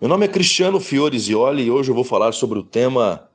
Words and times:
Meu 0.00 0.08
nome 0.08 0.24
é 0.24 0.28
Cristiano 0.28 0.80
Fiores 0.80 1.28
Ioli 1.28 1.64
e 1.64 1.70
hoje 1.70 1.90
eu 1.90 1.94
vou 1.94 2.04
falar 2.04 2.32
sobre 2.32 2.58
o 2.58 2.62
tema 2.62 3.28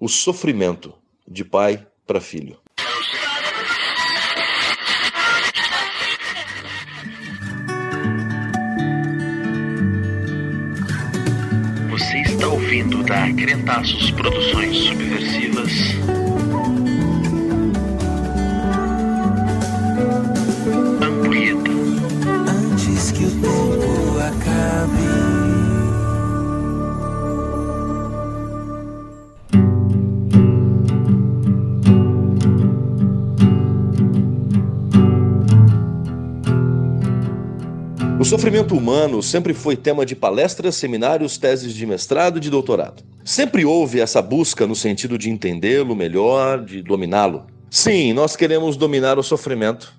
o 0.00 0.08
sofrimento 0.08 0.94
de 1.28 1.44
pai 1.44 1.86
para 2.06 2.22
filho. 2.22 2.56
Você 11.90 12.18
está 12.22 12.48
ouvindo 12.48 13.02
da 13.02 13.30
Crentaços 13.34 14.10
Produções 14.12 14.78
Subversivas. 14.78 15.70
Ampulheta. 21.02 21.70
Antes 22.72 23.12
que 23.12 23.24
o 23.26 23.30
tempo 23.32 24.18
acabe. 24.18 25.03
O 38.18 38.24
sofrimento 38.24 38.76
humano 38.76 39.20
sempre 39.20 39.52
foi 39.52 39.76
tema 39.76 40.06
de 40.06 40.14
palestras, 40.14 40.76
seminários, 40.76 41.36
teses 41.36 41.74
de 41.74 41.84
mestrado 41.84 42.36
e 42.38 42.40
de 42.40 42.48
doutorado. 42.48 43.02
Sempre 43.24 43.64
houve 43.64 44.00
essa 44.00 44.22
busca 44.22 44.68
no 44.68 44.76
sentido 44.76 45.18
de 45.18 45.28
entendê-lo 45.30 45.96
melhor, 45.96 46.64
de 46.64 46.80
dominá-lo. 46.80 47.46
Sim, 47.68 48.12
nós 48.12 48.36
queremos 48.36 48.76
dominar 48.76 49.18
o 49.18 49.22
sofrimento 49.22 49.92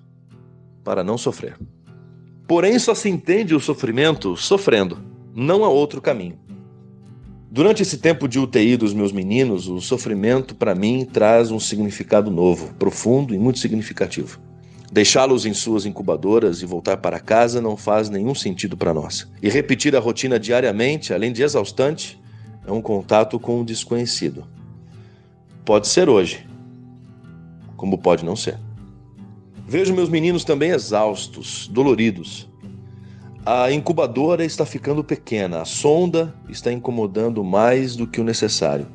para 0.82 1.04
não 1.04 1.18
sofrer. 1.18 1.58
Porém, 2.48 2.80
só 2.80 2.96
se 2.96 3.10
entende 3.10 3.54
o 3.54 3.60
sofrimento 3.60 4.38
sofrendo, 4.38 4.98
não 5.36 5.66
há 5.66 5.70
outro 5.70 6.02
caminho. 6.02 6.40
Durante 7.52 7.82
esse 7.82 7.98
tempo 7.98 8.30
de 8.30 8.40
UTI 8.40 8.78
dos 8.78 8.94
meus 8.94 9.12
meninos, 9.12 9.68
o 9.68 9.82
sofrimento 9.82 10.56
para 10.56 10.74
mim 10.74 11.06
traz 11.06 11.52
um 11.52 11.60
significado 11.60 12.32
novo, 12.32 12.74
profundo 12.76 13.36
e 13.36 13.38
muito 13.38 13.60
significativo. 13.60 14.40
Deixá-los 14.92 15.46
em 15.46 15.54
suas 15.54 15.86
incubadoras 15.86 16.62
e 16.62 16.66
voltar 16.66 16.98
para 16.98 17.20
casa 17.20 17.60
não 17.60 17.76
faz 17.76 18.10
nenhum 18.10 18.36
sentido 18.36 18.78
para 18.78 18.94
nós. 18.94 19.28
E 19.42 19.50
repetir 19.50 19.96
a 19.96 20.00
rotina 20.00 20.40
diariamente, 20.40 21.14
além 21.14 21.34
de 21.34 21.42
exaustante, 21.42 22.20
é 22.66 22.72
um 22.72 22.82
contato 22.82 23.40
com 23.40 23.62
o 23.62 23.66
desconhecido. 23.66 24.46
Pode 25.64 25.88
ser 25.88 26.10
hoje, 26.10 26.46
como 27.76 27.98
pode 27.98 28.24
não 28.24 28.36
ser. 28.36 28.60
Vejo 29.68 29.96
meus 29.96 30.10
meninos 30.10 30.44
também 30.44 30.70
exaustos, 30.70 31.68
doloridos. 31.68 32.48
A 33.44 33.72
incubadora 33.72 34.46
está 34.46 34.66
ficando 34.66 35.04
pequena, 35.04 35.62
a 35.62 35.66
sonda 35.66 36.34
está 36.50 36.72
incomodando 36.72 37.44
mais 37.44 37.96
do 37.96 38.06
que 38.06 38.22
o 38.22 38.24
necessário. 38.24 38.88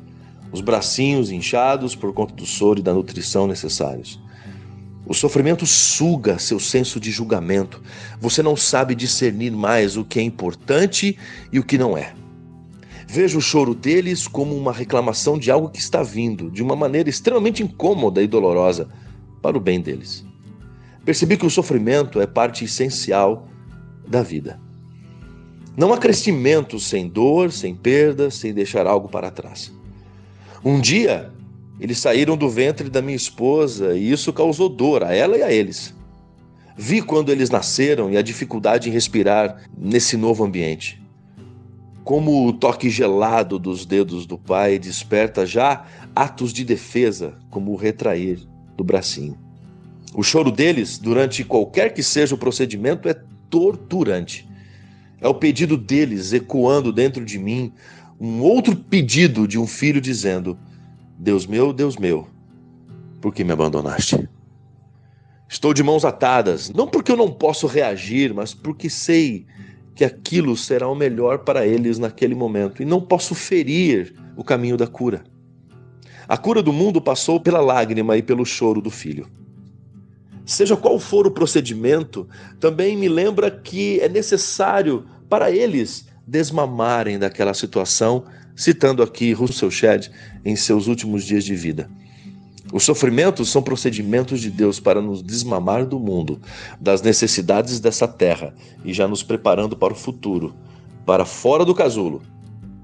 Os 0.51 0.61
bracinhos 0.61 1.31
inchados 1.31 1.95
por 1.95 2.13
conta 2.13 2.33
do 2.33 2.45
soro 2.45 2.79
e 2.79 2.83
da 2.83 2.93
nutrição 2.93 3.47
necessários. 3.47 4.19
O 5.11 5.13
sofrimento 5.13 5.65
suga 5.65 6.39
seu 6.39 6.57
senso 6.57 6.97
de 6.97 7.11
julgamento. 7.11 7.83
Você 8.21 8.41
não 8.41 8.55
sabe 8.55 8.95
discernir 8.95 9.51
mais 9.51 9.97
o 9.97 10.05
que 10.05 10.19
é 10.19 10.21
importante 10.21 11.17
e 11.51 11.59
o 11.59 11.65
que 11.65 11.77
não 11.77 11.97
é. 11.97 12.13
Vejo 13.09 13.39
o 13.39 13.41
choro 13.41 13.75
deles 13.75 14.25
como 14.25 14.55
uma 14.55 14.71
reclamação 14.71 15.37
de 15.37 15.51
algo 15.51 15.67
que 15.67 15.79
está 15.79 16.01
vindo, 16.01 16.49
de 16.49 16.63
uma 16.63 16.77
maneira 16.77 17.09
extremamente 17.09 17.61
incômoda 17.61 18.23
e 18.23 18.27
dolorosa, 18.27 18.87
para 19.41 19.57
o 19.57 19.59
bem 19.59 19.81
deles. 19.81 20.25
Percebi 21.03 21.35
que 21.35 21.45
o 21.45 21.49
sofrimento 21.49 22.21
é 22.21 22.25
parte 22.25 22.63
essencial 22.63 23.49
da 24.07 24.23
vida. 24.23 24.61
Não 25.75 25.91
há 25.91 25.97
crescimento 25.97 26.79
sem 26.79 27.09
dor, 27.09 27.51
sem 27.51 27.75
perda, 27.75 28.31
sem 28.31 28.53
deixar 28.53 28.87
algo 28.87 29.09
para 29.09 29.29
trás. 29.29 29.73
Um 30.63 30.79
dia 30.79 31.33
eles 31.81 31.97
saíram 31.97 32.37
do 32.37 32.47
ventre 32.47 32.91
da 32.91 33.01
minha 33.01 33.15
esposa 33.15 33.97
e 33.97 34.11
isso 34.11 34.31
causou 34.31 34.69
dor 34.69 35.03
a 35.03 35.15
ela 35.15 35.35
e 35.35 35.41
a 35.41 35.51
eles. 35.51 35.95
Vi 36.77 37.01
quando 37.01 37.31
eles 37.31 37.49
nasceram 37.49 38.11
e 38.11 38.17
a 38.17 38.21
dificuldade 38.21 38.87
em 38.87 38.91
respirar 38.91 39.63
nesse 39.75 40.15
novo 40.15 40.43
ambiente. 40.43 41.01
Como 42.03 42.47
o 42.47 42.53
toque 42.53 42.87
gelado 42.87 43.57
dos 43.57 43.83
dedos 43.83 44.27
do 44.27 44.37
pai 44.37 44.77
desperta 44.77 45.43
já 45.43 45.83
atos 46.15 46.53
de 46.53 46.63
defesa, 46.63 47.39
como 47.49 47.71
o 47.71 47.75
retrair 47.75 48.39
do 48.77 48.83
bracinho. 48.83 49.35
O 50.13 50.21
choro 50.21 50.51
deles, 50.51 50.99
durante 50.99 51.43
qualquer 51.43 51.95
que 51.95 52.03
seja 52.03 52.35
o 52.35 52.37
procedimento, 52.37 53.09
é 53.09 53.15
torturante. 53.49 54.47
É 55.19 55.27
o 55.27 55.33
pedido 55.33 55.75
deles 55.77 56.31
ecoando 56.31 56.93
dentro 56.93 57.25
de 57.25 57.39
mim, 57.39 57.73
um 58.19 58.41
outro 58.41 58.75
pedido 58.75 59.47
de 59.47 59.57
um 59.57 59.65
filho 59.65 59.99
dizendo: 59.99 60.57
Deus 61.23 61.45
meu, 61.45 61.71
Deus 61.71 61.97
meu, 61.97 62.27
por 63.21 63.31
que 63.31 63.43
me 63.43 63.51
abandonaste? 63.51 64.27
Estou 65.47 65.71
de 65.71 65.83
mãos 65.83 66.03
atadas, 66.03 66.71
não 66.71 66.87
porque 66.87 67.11
eu 67.11 67.15
não 67.15 67.31
posso 67.31 67.67
reagir, 67.67 68.33
mas 68.33 68.55
porque 68.55 68.89
sei 68.89 69.45
que 69.93 70.03
aquilo 70.03 70.57
será 70.57 70.87
o 70.87 70.95
melhor 70.95 71.37
para 71.43 71.63
eles 71.63 71.99
naquele 71.99 72.33
momento 72.33 72.81
e 72.81 72.85
não 72.85 72.99
posso 72.99 73.35
ferir 73.35 74.15
o 74.35 74.43
caminho 74.43 74.75
da 74.75 74.87
cura. 74.87 75.23
A 76.27 76.39
cura 76.39 76.63
do 76.63 76.73
mundo 76.73 76.99
passou 76.99 77.39
pela 77.39 77.61
lágrima 77.61 78.17
e 78.17 78.23
pelo 78.23 78.43
choro 78.43 78.81
do 78.81 78.89
filho. 78.89 79.27
Seja 80.43 80.75
qual 80.75 80.97
for 80.97 81.27
o 81.27 81.31
procedimento, 81.31 82.27
também 82.59 82.97
me 82.97 83.07
lembra 83.07 83.51
que 83.51 83.99
é 83.99 84.09
necessário 84.09 85.05
para 85.29 85.51
eles 85.51 86.07
desmamarem 86.31 87.19
daquela 87.19 87.53
situação 87.53 88.23
citando 88.55 89.03
aqui 89.03 89.33
Russell 89.33 89.69
Shedd 89.69 90.09
em 90.45 90.55
seus 90.55 90.87
últimos 90.87 91.25
dias 91.25 91.43
de 91.43 91.53
vida. 91.53 91.89
Os 92.71 92.83
sofrimentos 92.83 93.49
são 93.49 93.61
procedimentos 93.61 94.39
de 94.39 94.49
Deus 94.49 94.79
para 94.79 95.01
nos 95.01 95.21
desmamar 95.21 95.85
do 95.85 95.99
mundo, 95.99 96.39
das 96.79 97.01
necessidades 97.01 97.81
dessa 97.81 98.07
terra 98.07 98.55
e 98.85 98.93
já 98.93 99.09
nos 99.09 99.21
preparando 99.21 99.75
para 99.75 99.91
o 99.91 99.95
futuro, 99.95 100.55
para 101.05 101.25
fora 101.25 101.65
do 101.65 101.75
casulo, 101.75 102.21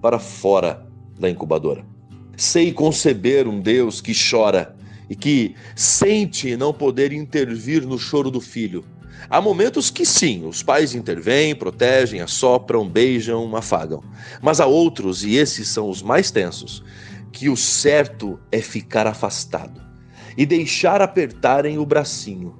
para 0.01 0.19
fora 0.19 0.85
da 1.17 1.29
incubadora. 1.29 1.85
Sei 2.35 2.73
conceber 2.73 3.47
um 3.47 3.61
Deus 3.61 4.01
que 4.01 4.11
chora 4.13 4.75
e 5.09 5.15
que 5.15 5.55
sente 5.73 6.57
não 6.57 6.73
poder 6.73 7.13
intervir 7.13 7.87
no 7.87 7.97
choro 7.97 8.29
do 8.29 8.41
filho 8.41 8.83
Há 9.29 9.41
momentos 9.41 9.89
que 9.89 10.05
sim, 10.05 10.45
os 10.45 10.63
pais 10.63 10.95
intervêm, 10.95 11.55
protegem, 11.55 12.21
assopram, 12.21 12.87
beijam, 12.87 13.55
afagam. 13.55 14.01
Mas 14.41 14.59
há 14.59 14.65
outros, 14.65 15.23
e 15.23 15.35
esses 15.35 15.67
são 15.67 15.89
os 15.89 16.01
mais 16.01 16.31
tensos, 16.31 16.83
que 17.31 17.49
o 17.49 17.57
certo 17.57 18.39
é 18.51 18.61
ficar 18.61 19.05
afastado 19.05 19.81
e 20.37 20.45
deixar 20.45 21.01
apertarem 21.01 21.77
o 21.77 21.85
bracinho, 21.85 22.57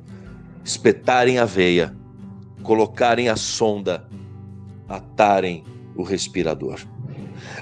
espetarem 0.64 1.38
a 1.38 1.46
veia, 1.46 1.96
colocarem 2.64 3.30
a 3.30 3.36
sonda, 3.36 4.06
atarem 4.90 5.64
o 5.96 6.04
respirador. 6.04 6.80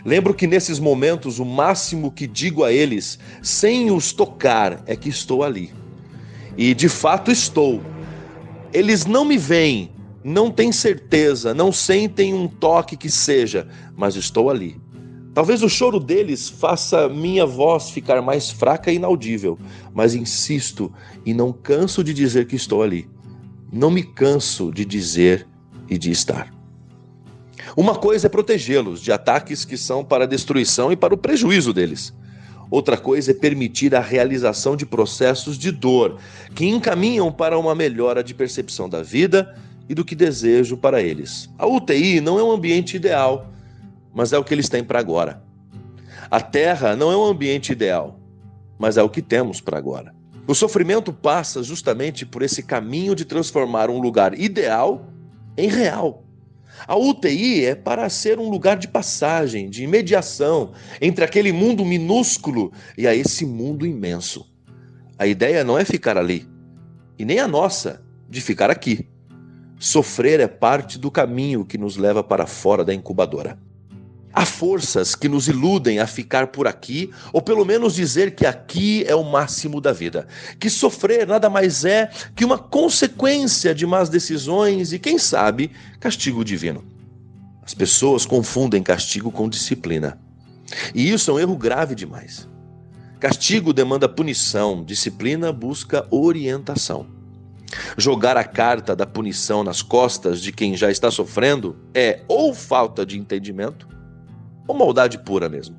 Lembro 0.04 0.34
que 0.34 0.48
nesses 0.48 0.80
momentos 0.80 1.38
o 1.38 1.46
máximo 1.46 2.12
que 2.12 2.26
digo 2.26 2.64
a 2.64 2.72
eles, 2.72 3.20
sem 3.42 3.92
os 3.92 4.14
tocar, 4.14 4.82
é 4.86 4.96
que 4.96 5.10
estou 5.10 5.44
ali. 5.44 5.74
E 6.58 6.74
de 6.74 6.88
fato 6.88 7.32
estou 7.32 7.82
eles 8.76 9.06
não 9.06 9.24
me 9.24 9.38
veem, 9.38 9.90
não 10.22 10.52
têm 10.52 10.70
certeza, 10.70 11.54
não 11.54 11.72
sentem 11.72 12.34
um 12.34 12.46
toque 12.46 12.98
que 12.98 13.10
seja, 13.10 13.66
mas 13.96 14.18
estou 14.18 14.50
ali. 14.50 14.76
Talvez 15.34 15.64
o 15.64 15.70
choro 15.70 15.98
deles 15.98 16.50
faça 16.50 17.08
minha 17.08 17.46
voz 17.46 17.90
ficar 17.90 18.22
mais 18.22 18.52
fraca 18.52 18.92
e 18.92 18.96
inaudível, 18.96 19.58
mas 19.94 20.14
insisto 20.14 20.94
e 21.26 21.34
não 21.34 21.54
canso 21.54 22.04
de 22.04 22.14
dizer 22.14 22.48
que 22.48 22.56
estou 22.58 22.84
ali. 22.84 23.08
Não 23.72 23.90
me 23.90 24.04
canso 24.04 24.72
de 24.72 24.84
dizer 24.84 25.48
e 25.90 25.98
de 25.98 26.12
estar. 26.12 26.54
Uma 27.78 27.96
coisa 27.96 28.28
é 28.28 28.30
protegê-los 28.30 29.00
de 29.00 29.12
ataques 29.14 29.64
que 29.64 29.78
são 29.78 30.04
para 30.04 30.26
a 30.26 30.28
destruição 30.28 30.92
e 30.92 30.98
para 30.98 31.14
o 31.14 31.18
prejuízo 31.18 31.72
deles. 31.72 32.14
Outra 32.70 32.98
coisa 32.98 33.32
é 33.32 33.34
permitir 33.34 33.96
a 33.96 34.00
realização 34.00 34.76
de 34.76 34.86
processos 34.86 35.58
de 35.58 35.72
dor 35.72 36.18
que 36.54 36.66
encaminham 36.66 37.32
para 37.32 37.58
uma 37.58 37.76
melhora 37.76 38.24
de 38.24 38.34
percepção 38.34 38.90
da 38.90 39.04
vida 39.04 39.56
e 39.88 39.94
do 39.94 40.04
que 40.04 40.16
desejo 40.16 40.76
para 40.78 41.02
eles. 41.02 41.50
A 41.58 41.68
UTI 41.68 42.20
não 42.22 42.40
é 42.40 42.44
um 42.44 42.52
ambiente 42.52 42.96
ideal, 42.96 43.52
mas 44.14 44.34
é 44.34 44.38
o 44.38 44.44
que 44.44 44.54
eles 44.54 44.70
têm 44.70 44.84
para 44.84 45.00
agora. 45.00 45.44
A 46.30 46.42
Terra 46.42 46.96
não 46.96 47.12
é 47.12 47.18
um 47.18 47.24
ambiente 47.24 47.72
ideal, 47.72 48.20
mas 48.80 48.98
é 48.98 49.04
o 49.04 49.10
que 49.10 49.22
temos 49.22 49.62
para 49.62 49.78
agora. 49.78 50.14
O 50.48 50.54
sofrimento 50.54 51.12
passa 51.12 51.64
justamente 51.64 52.26
por 52.26 52.42
esse 52.42 52.62
caminho 52.64 53.16
de 53.16 53.26
transformar 53.26 53.90
um 53.90 54.00
lugar 54.00 54.38
ideal 54.40 55.08
em 55.58 55.68
real. 55.68 56.24
A 56.88 56.96
UTI 56.96 57.66
é 57.66 57.76
para 57.76 58.10
ser 58.10 58.40
um 58.40 58.50
lugar 58.50 58.78
de 58.78 58.88
passagem, 58.88 59.70
de 59.70 59.88
mediação 59.88 60.74
entre 61.02 61.24
aquele 61.24 61.52
mundo 61.52 61.86
minúsculo 61.86 62.72
e 62.98 63.08
a 63.08 63.16
esse 63.16 63.46
mundo 63.46 63.86
imenso. 63.86 64.46
A 65.18 65.26
ideia 65.26 65.64
não 65.64 65.78
é 65.78 65.86
ficar 65.86 66.18
ali, 66.18 66.48
e 67.18 67.24
nem 67.24 67.40
a 67.40 67.48
nossa, 67.48 68.04
de 68.30 68.42
ficar 68.42 68.70
aqui. 68.70 69.08
Sofrer 69.80 70.40
é 70.40 70.48
parte 70.48 70.98
do 70.98 71.10
caminho 71.10 71.66
que 71.66 71.78
nos 71.78 71.98
leva 71.98 72.24
para 72.24 72.46
fora 72.46 72.84
da 72.84 72.94
incubadora. 72.94 73.58
Há 74.38 74.46
forças 74.46 75.16
que 75.16 75.30
nos 75.30 75.48
iludem 75.48 76.00
a 76.00 76.06
ficar 76.06 76.48
por 76.48 76.68
aqui, 76.68 77.10
ou 77.32 77.42
pelo 77.42 77.64
menos 77.64 77.96
dizer 77.96 78.36
que 78.36 78.46
aqui 78.46 79.06
é 79.08 79.16
o 79.16 79.24
máximo 79.24 79.80
da 79.80 79.94
vida. 79.94 80.28
Que 80.60 80.70
sofrer 80.70 81.26
nada 81.26 81.50
mais 81.50 81.86
é 81.86 82.10
que 82.36 82.44
uma 82.44 82.58
consequência 82.58 83.74
de 83.74 83.88
más 83.88 84.10
decisões 84.10 84.92
e, 84.92 85.00
quem 85.00 85.18
sabe, 85.18 85.72
castigo 86.02 86.44
divino. 86.44 86.84
As 87.64 87.74
pessoas 87.74 88.26
confundem 88.26 88.84
castigo 88.84 89.32
com 89.32 89.48
disciplina. 89.48 90.20
E 90.94 91.10
isso 91.10 91.32
é 91.32 91.34
um 91.36 91.40
erro 91.40 91.56
grave 91.56 91.96
demais. 91.96 92.46
Castigo 93.22 93.72
demanda 93.72 94.10
punição, 94.10 94.84
disciplina 94.84 95.54
busca 95.54 96.06
orientação. 96.12 97.08
Jogar 97.98 98.36
a 98.36 98.44
carta 98.44 98.94
da 98.94 99.06
punição 99.06 99.64
nas 99.64 99.82
costas 99.82 100.42
de 100.42 100.52
quem 100.52 100.76
já 100.76 100.92
está 100.92 101.10
sofrendo 101.10 101.78
é 101.94 102.22
ou 102.28 102.54
falta 102.54 103.06
de 103.06 103.18
entendimento 103.18 103.95
ou 104.68 104.76
maldade 104.76 105.18
pura 105.20 105.48
mesmo. 105.50 105.76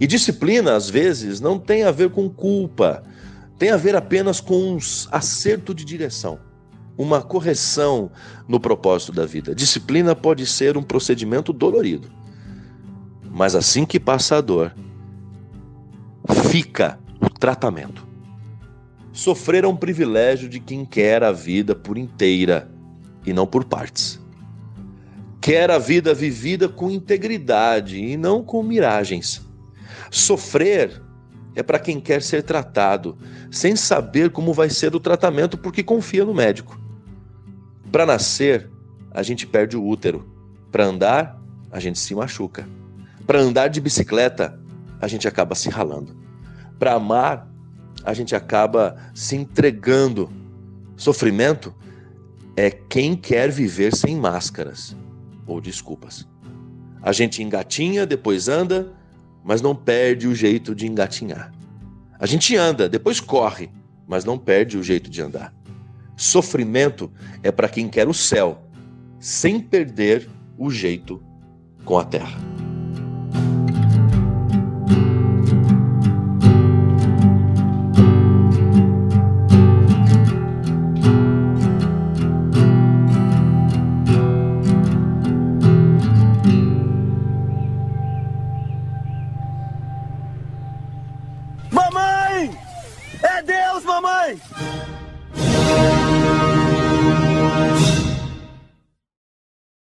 E 0.00 0.06
disciplina, 0.06 0.74
às 0.74 0.88
vezes, 0.88 1.40
não 1.40 1.58
tem 1.58 1.84
a 1.84 1.90
ver 1.90 2.10
com 2.10 2.28
culpa, 2.28 3.02
tem 3.58 3.70
a 3.70 3.76
ver 3.76 3.94
apenas 3.94 4.40
com 4.40 4.74
um 4.74 4.78
acerto 5.10 5.74
de 5.74 5.84
direção, 5.84 6.38
uma 6.96 7.22
correção 7.22 8.10
no 8.48 8.58
propósito 8.58 9.12
da 9.12 9.24
vida. 9.24 9.54
Disciplina 9.54 10.14
pode 10.14 10.46
ser 10.46 10.76
um 10.76 10.82
procedimento 10.82 11.52
dolorido, 11.52 12.10
mas 13.30 13.54
assim 13.54 13.84
que 13.84 14.00
passa 14.00 14.36
a 14.36 14.40
dor, 14.40 14.74
fica 16.50 16.98
o 17.20 17.28
tratamento. 17.28 18.06
Sofrer 19.12 19.64
é 19.64 19.68
um 19.68 19.76
privilégio 19.76 20.48
de 20.48 20.58
quem 20.58 20.84
quer 20.84 21.22
a 21.22 21.32
vida 21.32 21.74
por 21.74 21.98
inteira 21.98 22.70
e 23.26 23.32
não 23.32 23.46
por 23.46 23.64
partes. 23.64 24.21
Quer 25.42 25.72
a 25.72 25.78
vida 25.78 26.14
vivida 26.14 26.68
com 26.68 26.88
integridade 26.88 27.98
e 27.98 28.16
não 28.16 28.44
com 28.44 28.62
miragens. 28.62 29.44
Sofrer 30.08 31.02
é 31.56 31.64
para 31.64 31.80
quem 31.80 32.00
quer 32.00 32.22
ser 32.22 32.44
tratado, 32.44 33.18
sem 33.50 33.74
saber 33.74 34.30
como 34.30 34.54
vai 34.54 34.70
ser 34.70 34.94
o 34.94 35.00
tratamento 35.00 35.58
porque 35.58 35.82
confia 35.82 36.24
no 36.24 36.32
médico. 36.32 36.80
Para 37.90 38.06
nascer, 38.06 38.70
a 39.10 39.20
gente 39.24 39.44
perde 39.44 39.76
o 39.76 39.84
útero. 39.84 40.24
Para 40.70 40.86
andar, 40.86 41.42
a 41.72 41.80
gente 41.80 41.98
se 41.98 42.14
machuca. 42.14 42.64
Para 43.26 43.40
andar 43.40 43.66
de 43.66 43.80
bicicleta, 43.80 44.56
a 45.00 45.08
gente 45.08 45.26
acaba 45.26 45.56
se 45.56 45.68
ralando. 45.68 46.16
Para 46.78 46.94
amar, 46.94 47.48
a 48.04 48.14
gente 48.14 48.36
acaba 48.36 48.96
se 49.12 49.34
entregando. 49.34 50.30
Sofrimento 50.96 51.74
é 52.56 52.70
quem 52.70 53.16
quer 53.16 53.50
viver 53.50 53.92
sem 53.92 54.14
máscaras 54.14 54.96
ou 55.46 55.60
desculpas. 55.60 56.26
A 57.02 57.12
gente 57.12 57.42
engatinha, 57.42 58.06
depois 58.06 58.48
anda, 58.48 58.92
mas 59.44 59.60
não 59.60 59.74
perde 59.74 60.28
o 60.28 60.34
jeito 60.34 60.74
de 60.74 60.86
engatinhar. 60.86 61.52
A 62.18 62.26
gente 62.26 62.56
anda, 62.56 62.88
depois 62.88 63.18
corre, 63.18 63.70
mas 64.06 64.24
não 64.24 64.38
perde 64.38 64.78
o 64.78 64.82
jeito 64.82 65.10
de 65.10 65.20
andar. 65.20 65.52
Sofrimento 66.16 67.10
é 67.42 67.50
para 67.50 67.68
quem 67.68 67.88
quer 67.88 68.06
o 68.06 68.14
céu, 68.14 68.62
sem 69.18 69.60
perder 69.60 70.28
o 70.56 70.70
jeito 70.70 71.20
com 71.84 71.98
a 71.98 72.04
terra. 72.04 72.51
Mamãe! 93.92 94.40